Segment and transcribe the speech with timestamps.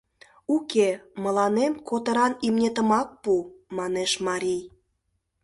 [0.55, 0.89] —Уке,
[1.23, 3.33] мыланем котыран имнетымак пу,—
[3.77, 4.63] манеш марий.